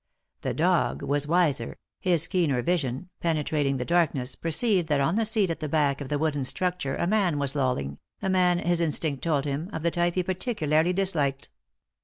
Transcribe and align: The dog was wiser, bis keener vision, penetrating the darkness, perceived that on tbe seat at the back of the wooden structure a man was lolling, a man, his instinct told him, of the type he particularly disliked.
The 0.41 0.55
dog 0.55 1.03
was 1.03 1.27
wiser, 1.27 1.77
bis 2.03 2.25
keener 2.25 2.63
vision, 2.63 3.09
penetrating 3.19 3.77
the 3.77 3.85
darkness, 3.85 4.33
perceived 4.33 4.87
that 4.87 4.99
on 4.99 5.15
tbe 5.15 5.27
seat 5.27 5.51
at 5.51 5.59
the 5.59 5.69
back 5.69 6.01
of 6.01 6.09
the 6.09 6.17
wooden 6.17 6.43
structure 6.43 6.95
a 6.95 7.05
man 7.05 7.37
was 7.37 7.53
lolling, 7.53 7.99
a 8.19 8.27
man, 8.27 8.57
his 8.57 8.81
instinct 8.81 9.23
told 9.23 9.45
him, 9.45 9.69
of 9.71 9.83
the 9.83 9.91
type 9.91 10.15
he 10.15 10.23
particularly 10.23 10.91
disliked. 10.91 11.49